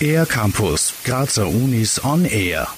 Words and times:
Air 0.00 0.26
Campus, 0.26 0.94
Grazer 1.04 1.46
Unis 1.46 2.02
on 2.04 2.24
Air. 2.24 2.68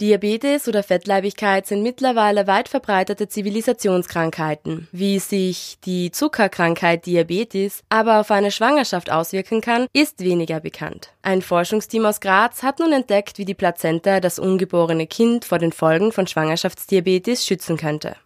Diabetes 0.00 0.66
oder 0.66 0.82
Fettleibigkeit 0.82 1.66
sind 1.66 1.82
mittlerweile 1.82 2.46
weit 2.46 2.68
verbreitete 2.68 3.28
Zivilisationskrankheiten. 3.28 4.88
Wie 4.90 5.18
sich 5.18 5.78
die 5.84 6.10
Zuckerkrankheit 6.10 7.06
Diabetes 7.06 7.82
aber 7.88 8.20
auf 8.20 8.30
eine 8.30 8.50
Schwangerschaft 8.50 9.12
auswirken 9.12 9.60
kann, 9.60 9.86
ist 9.92 10.20
weniger 10.20 10.60
bekannt. 10.60 11.10
Ein 11.22 11.42
Forschungsteam 11.42 12.04
aus 12.06 12.20
Graz 12.20 12.62
hat 12.62 12.80
nun 12.80 12.92
entdeckt, 12.92 13.38
wie 13.38 13.44
die 13.44 13.54
Plazenta 13.54 14.20
das 14.20 14.38
ungeborene 14.38 15.06
Kind 15.06 15.44
vor 15.44 15.58
den 15.58 15.72
Folgen 15.72 16.10
von 16.10 16.26
Schwangerschaftsdiabetes 16.26 17.46
schützen 17.46 17.76
könnte. 17.76 18.16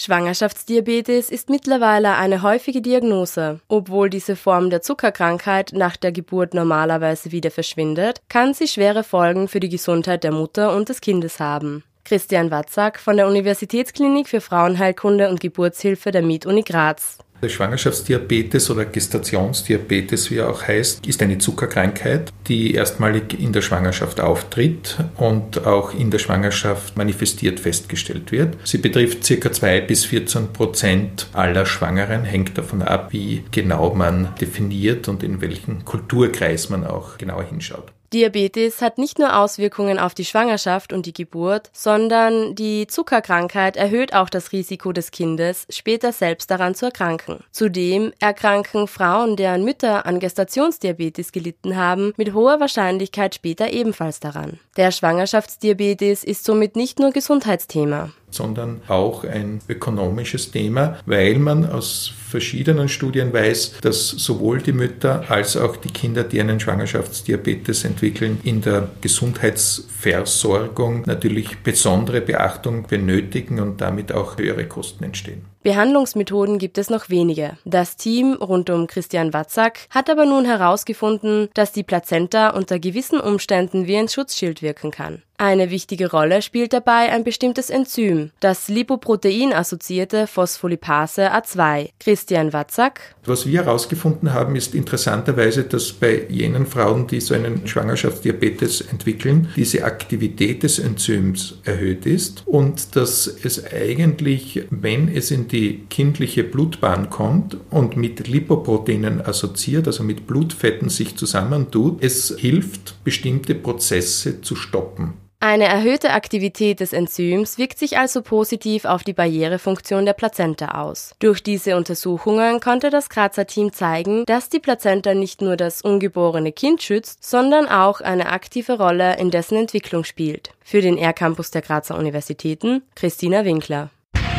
Schwangerschaftsdiabetes 0.00 1.28
ist 1.28 1.50
mittlerweile 1.50 2.14
eine 2.14 2.40
häufige 2.40 2.80
Diagnose. 2.80 3.60
Obwohl 3.68 4.08
diese 4.08 4.34
Form 4.34 4.70
der 4.70 4.80
Zuckerkrankheit 4.80 5.72
nach 5.74 5.98
der 5.98 6.10
Geburt 6.10 6.54
normalerweise 6.54 7.32
wieder 7.32 7.50
verschwindet, 7.50 8.22
kann 8.30 8.54
sie 8.54 8.66
schwere 8.66 9.04
Folgen 9.04 9.46
für 9.46 9.60
die 9.60 9.68
Gesundheit 9.68 10.24
der 10.24 10.32
Mutter 10.32 10.74
und 10.74 10.88
des 10.88 11.02
Kindes 11.02 11.38
haben. 11.38 11.84
Christian 12.04 12.50
Watzak 12.50 12.98
von 12.98 13.18
der 13.18 13.28
Universitätsklinik 13.28 14.26
für 14.26 14.40
Frauenheilkunde 14.40 15.28
und 15.28 15.38
Geburtshilfe 15.38 16.12
der 16.12 16.22
MIT-Uni 16.22 16.62
Graz. 16.62 17.18
Der 17.42 17.48
Schwangerschaftsdiabetes 17.48 18.70
oder 18.70 18.84
Gestationsdiabetes, 18.84 20.30
wie 20.30 20.36
er 20.36 20.50
auch 20.50 20.62
heißt, 20.62 21.06
ist 21.06 21.22
eine 21.22 21.38
Zuckerkrankheit, 21.38 22.30
die 22.48 22.74
erstmalig 22.74 23.40
in 23.40 23.52
der 23.52 23.62
Schwangerschaft 23.62 24.20
auftritt 24.20 24.98
und 25.16 25.66
auch 25.66 25.94
in 25.94 26.10
der 26.10 26.18
Schwangerschaft 26.18 26.98
manifestiert 26.98 27.58
festgestellt 27.58 28.30
wird. 28.30 28.58
Sie 28.64 28.78
betrifft 28.78 29.26
ca. 29.26 29.52
2 29.52 29.80
bis 29.80 30.04
14 30.04 30.52
Prozent 30.52 31.28
aller 31.32 31.64
Schwangeren, 31.64 32.24
hängt 32.24 32.58
davon 32.58 32.82
ab, 32.82 33.08
wie 33.12 33.42
genau 33.50 33.94
man 33.94 34.34
definiert 34.38 35.08
und 35.08 35.22
in 35.22 35.40
welchem 35.40 35.84
Kulturkreis 35.86 36.68
man 36.68 36.84
auch 36.84 37.16
genauer 37.16 37.44
hinschaut. 37.44 37.90
Diabetes 38.12 38.82
hat 38.82 38.98
nicht 38.98 39.20
nur 39.20 39.36
Auswirkungen 39.36 39.98
auf 39.98 40.14
die 40.14 40.24
Schwangerschaft 40.24 40.92
und 40.92 41.06
die 41.06 41.12
Geburt, 41.12 41.70
sondern 41.72 42.56
die 42.56 42.88
Zuckerkrankheit 42.88 43.76
erhöht 43.76 44.14
auch 44.14 44.28
das 44.28 44.50
Risiko 44.50 44.92
des 44.92 45.12
Kindes, 45.12 45.66
später 45.70 46.12
selbst 46.12 46.50
daran 46.50 46.74
zu 46.74 46.86
erkranken. 46.86 47.44
Zudem 47.52 48.12
erkranken 48.18 48.88
Frauen, 48.88 49.36
deren 49.36 49.64
Mütter 49.64 50.06
an 50.06 50.18
Gestationsdiabetes 50.18 51.30
gelitten 51.30 51.76
haben, 51.76 52.12
mit 52.16 52.34
hoher 52.34 52.58
Wahrscheinlichkeit 52.58 53.36
später 53.36 53.72
ebenfalls 53.72 54.18
daran. 54.18 54.58
Der 54.76 54.90
Schwangerschaftsdiabetes 54.90 56.24
ist 56.24 56.44
somit 56.44 56.74
nicht 56.74 56.98
nur 56.98 57.12
Gesundheitsthema 57.12 58.10
sondern 58.30 58.82
auch 58.88 59.24
ein 59.24 59.60
ökonomisches 59.68 60.50
Thema, 60.50 60.98
weil 61.06 61.38
man 61.38 61.68
aus 61.68 62.12
verschiedenen 62.30 62.88
Studien 62.88 63.32
weiß, 63.32 63.78
dass 63.82 64.08
sowohl 64.08 64.62
die 64.62 64.72
Mütter 64.72 65.24
als 65.28 65.56
auch 65.56 65.76
die 65.76 65.90
Kinder, 65.90 66.24
die 66.24 66.40
einen 66.40 66.58
Schwangerschaftsdiabetes 66.60 67.84
entwickeln, 67.84 68.40
in 68.44 68.60
der 68.60 68.88
Gesundheitsversorgung 69.00 71.02
natürlich 71.06 71.58
besondere 71.58 72.20
Beachtung 72.20 72.86
benötigen 72.86 73.60
und 73.60 73.80
damit 73.80 74.12
auch 74.12 74.38
höhere 74.38 74.66
Kosten 74.66 75.04
entstehen. 75.04 75.42
Behandlungsmethoden 75.62 76.58
gibt 76.58 76.78
es 76.78 76.88
noch 76.88 77.10
wenige. 77.10 77.58
Das 77.66 77.96
Team 77.96 78.32
rund 78.32 78.70
um 78.70 78.86
Christian 78.86 79.34
Watzak 79.34 79.80
hat 79.90 80.08
aber 80.08 80.24
nun 80.24 80.46
herausgefunden, 80.46 81.50
dass 81.52 81.72
die 81.72 81.82
Plazenta 81.82 82.50
unter 82.50 82.78
gewissen 82.78 83.20
Umständen 83.20 83.86
wie 83.86 83.98
ein 83.98 84.08
Schutzschild 84.08 84.62
wirken 84.62 84.90
kann. 84.90 85.22
Eine 85.42 85.70
wichtige 85.70 86.10
Rolle 86.10 86.42
spielt 86.42 86.74
dabei 86.74 87.10
ein 87.10 87.24
bestimmtes 87.24 87.70
Enzym, 87.70 88.30
das 88.40 88.68
Lipoprotein-assoziierte 88.68 90.26
Phospholipase 90.26 91.32
A2. 91.32 91.88
Christian 91.98 92.52
Watzak. 92.52 93.16
Was 93.24 93.46
wir 93.46 93.64
herausgefunden 93.64 94.34
haben, 94.34 94.54
ist 94.54 94.74
interessanterweise, 94.74 95.64
dass 95.64 95.94
bei 95.94 96.26
jenen 96.28 96.66
Frauen, 96.66 97.06
die 97.06 97.20
so 97.20 97.32
einen 97.32 97.66
Schwangerschaftsdiabetes 97.66 98.82
entwickeln, 98.82 99.48
diese 99.56 99.84
Aktivität 99.84 100.62
des 100.62 100.78
Enzyms 100.78 101.54
erhöht 101.64 102.04
ist 102.04 102.42
und 102.46 102.94
dass 102.94 103.26
es 103.26 103.64
eigentlich, 103.72 104.66
wenn 104.68 105.08
es 105.08 105.30
in 105.30 105.48
die 105.48 105.86
kindliche 105.88 106.44
Blutbahn 106.44 107.08
kommt 107.08 107.56
und 107.70 107.96
mit 107.96 108.28
Lipoproteinen 108.28 109.22
assoziiert, 109.22 109.86
also 109.86 110.02
mit 110.02 110.26
Blutfetten 110.26 110.90
sich 110.90 111.16
zusammentut, 111.16 112.04
es 112.04 112.34
hilft, 112.36 113.02
bestimmte 113.04 113.54
Prozesse 113.54 114.42
zu 114.42 114.54
stoppen. 114.54 115.14
Eine 115.42 115.64
erhöhte 115.64 116.10
Aktivität 116.10 116.80
des 116.80 116.92
Enzyms 116.92 117.56
wirkt 117.56 117.78
sich 117.78 117.96
also 117.96 118.20
positiv 118.20 118.84
auf 118.84 119.04
die 119.04 119.14
Barrierefunktion 119.14 120.04
der 120.04 120.12
Plazenta 120.12 120.82
aus. 120.82 121.14
Durch 121.18 121.42
diese 121.42 121.78
Untersuchungen 121.78 122.60
konnte 122.60 122.90
das 122.90 123.08
Grazer 123.08 123.46
Team 123.46 123.72
zeigen, 123.72 124.26
dass 124.26 124.50
die 124.50 124.58
Plazenta 124.58 125.14
nicht 125.14 125.40
nur 125.40 125.56
das 125.56 125.80
ungeborene 125.80 126.52
Kind 126.52 126.82
schützt, 126.82 127.24
sondern 127.24 127.68
auch 127.68 128.02
eine 128.02 128.30
aktive 128.30 128.76
Rolle 128.76 129.16
in 129.16 129.30
dessen 129.30 129.56
Entwicklung 129.56 130.04
spielt. 130.04 130.50
Für 130.62 130.82
den 130.82 130.98
R-Campus 130.98 131.50
der 131.50 131.62
Grazer 131.62 131.96
Universitäten 131.96 132.82
Christina 132.94 133.46
Winkler. 133.46 133.88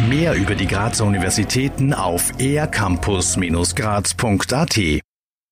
Mehr 0.07 0.35
über 0.35 0.53
die 0.53 0.67
Grazer 0.67 1.06
Universitäten 1.06 1.95
auf 1.95 2.31
ercampus-graz.at 2.40 5.01